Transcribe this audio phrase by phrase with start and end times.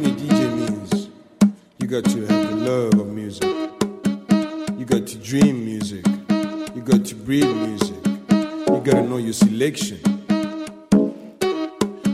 [0.00, 1.08] being a DJ means
[1.78, 3.44] you got to have the love of music.
[4.78, 6.06] You got to dream music.
[6.74, 7.96] You got to breathe music.
[8.06, 9.98] You got to know your selection.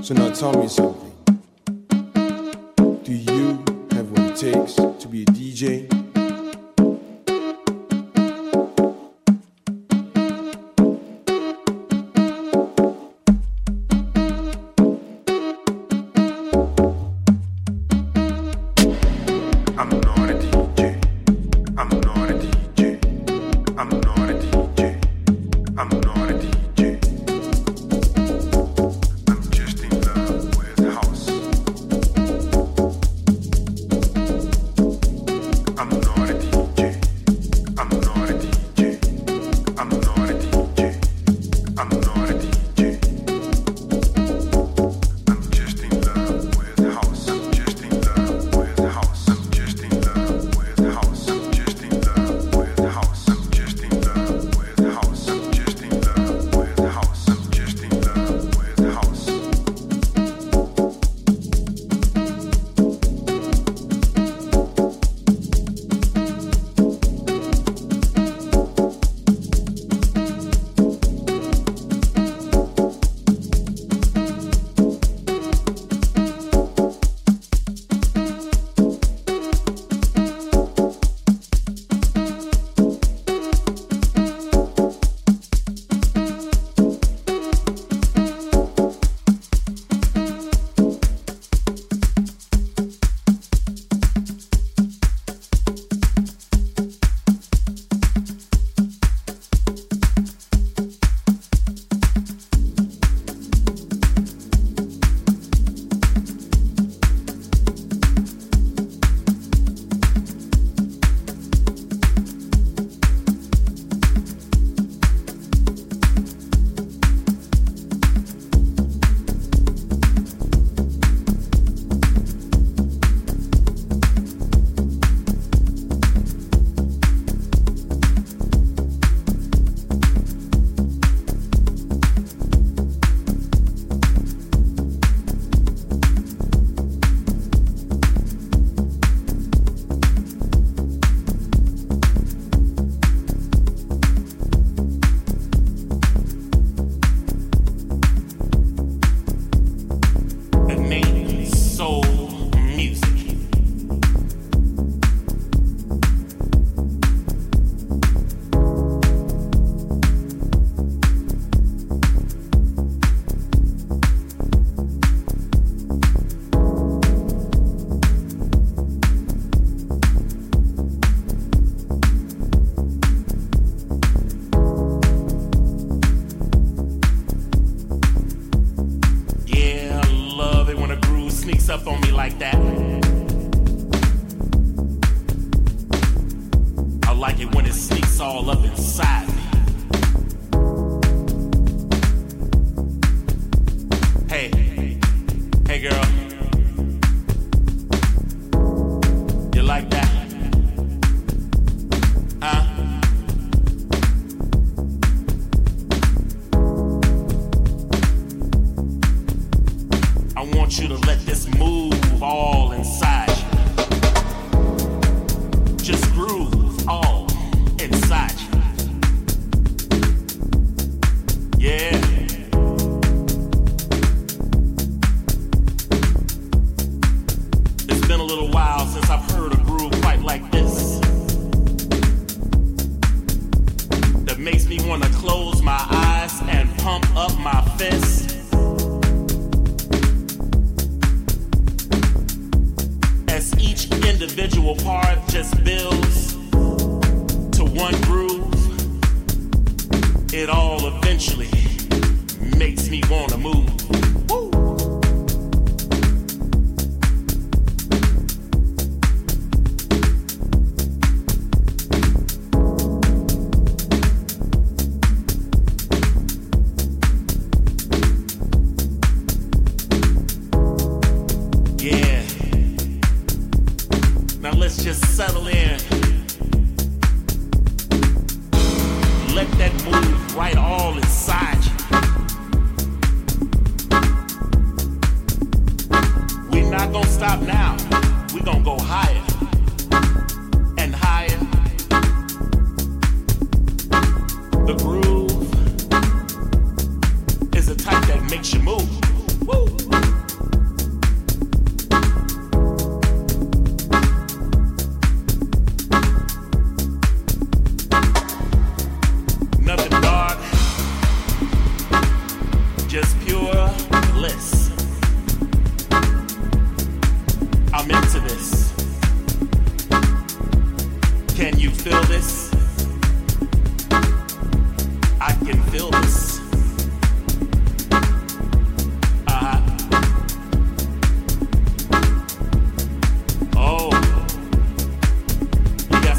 [0.03, 1.06] So now tell me something.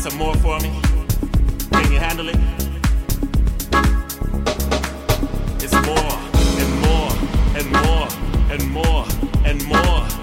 [0.09, 0.71] some more for me?
[1.71, 2.37] Can you handle it?
[5.61, 6.13] It's more
[6.61, 7.11] and more
[7.57, 8.07] and more
[8.51, 9.05] and more
[9.43, 10.16] and more.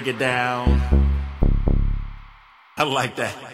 [0.00, 0.80] break it down.
[2.78, 3.49] I like that.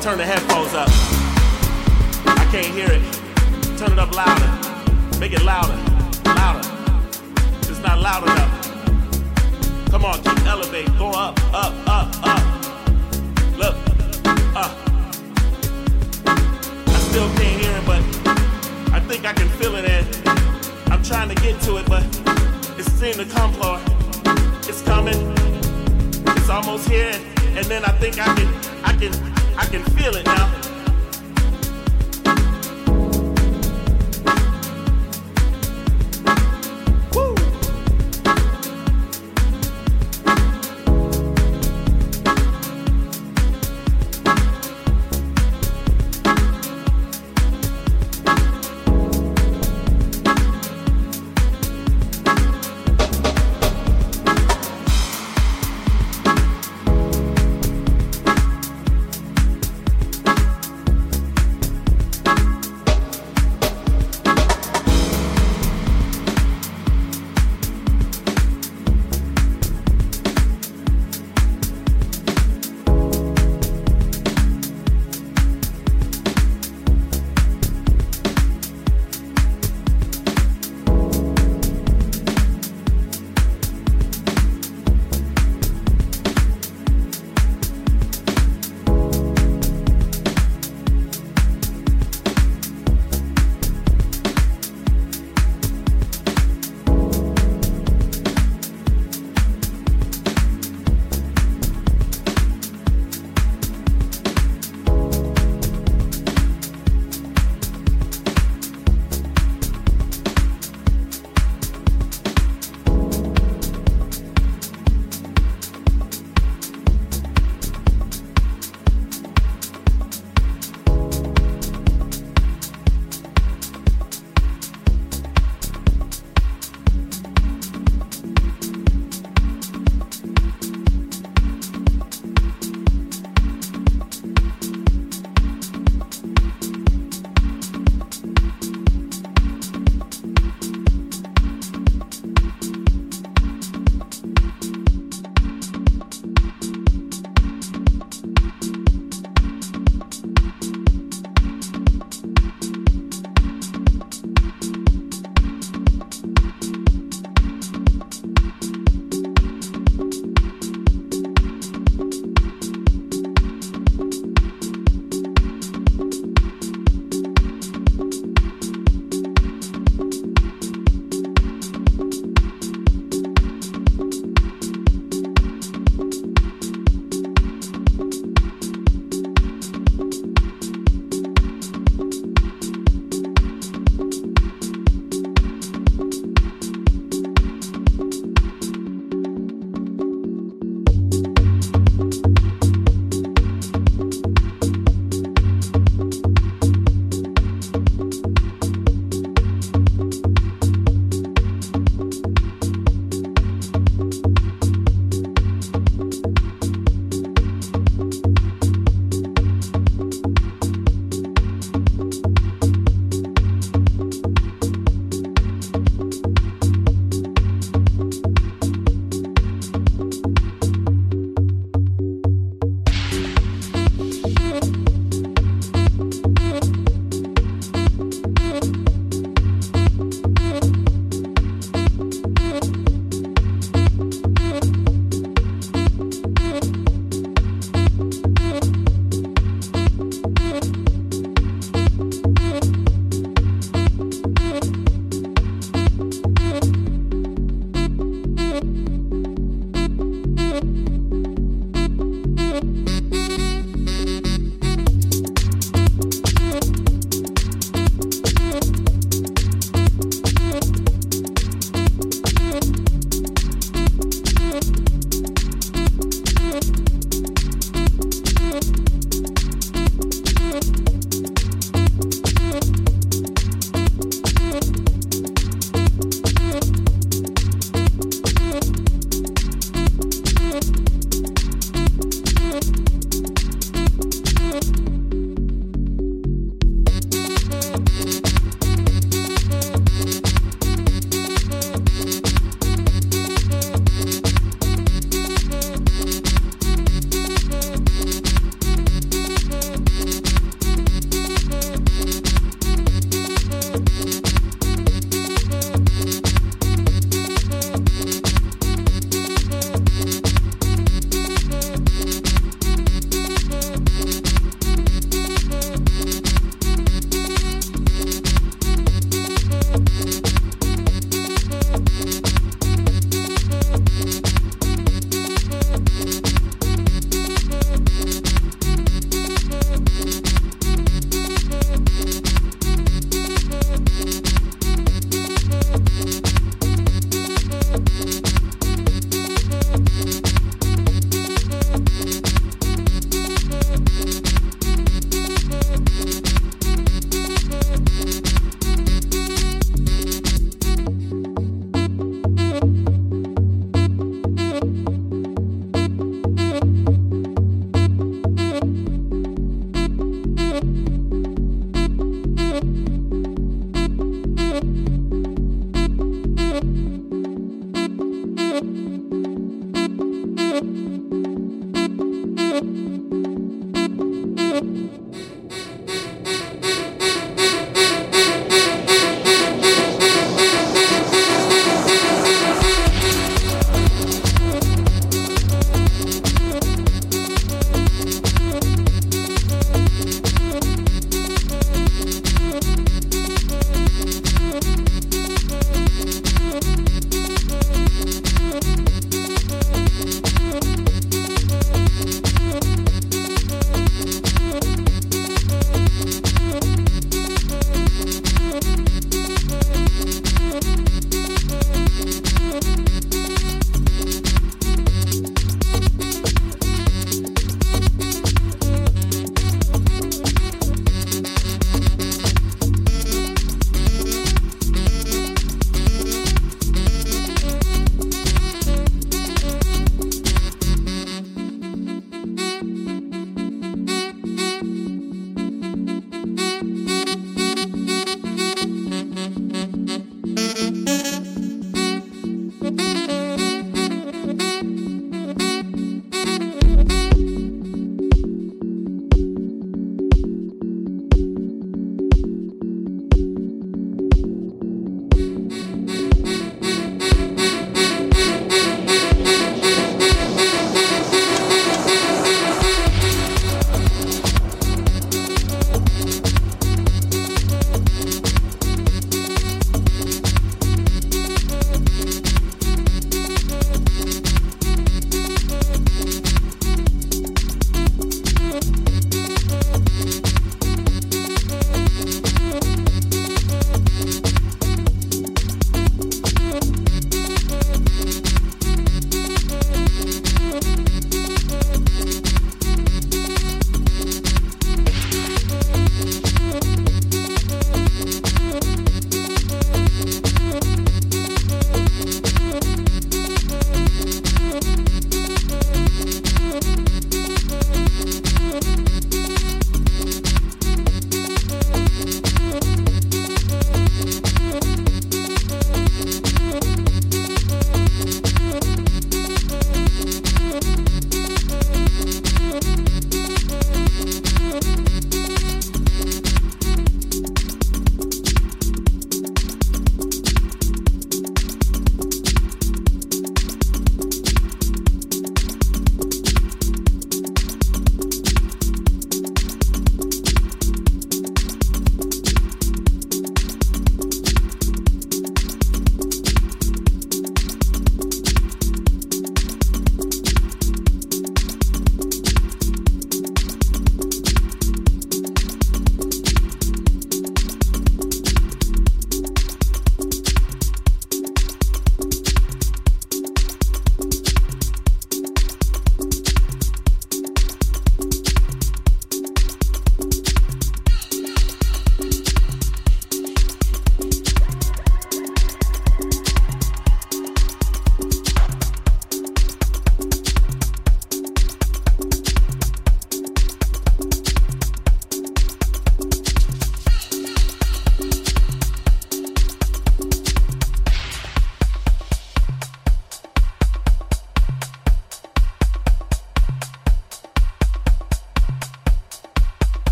[0.00, 0.88] Turn the headphones up.
[2.24, 3.02] I can't hear it.
[3.76, 5.18] Turn it up louder.
[5.18, 5.76] Make it louder.
[6.24, 6.66] Louder.
[7.68, 9.90] It's not loud enough.
[9.90, 10.86] Come on, keep elevate.
[10.96, 12.42] Go up, up, up, up.
[13.58, 13.76] Look.
[14.56, 14.72] Up.
[16.86, 18.02] I still can't hear it, but
[18.94, 20.28] I think I can feel it and
[20.90, 22.04] I'm trying to get to it, but
[22.78, 23.82] it seemed to come Lord.
[24.66, 25.34] It's coming.
[26.38, 27.20] It's almost here.
[27.54, 28.48] And then I think I can
[28.82, 30.59] I can I can feel it now.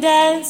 [0.00, 0.44] Cold,